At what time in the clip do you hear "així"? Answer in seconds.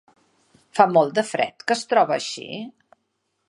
2.19-2.49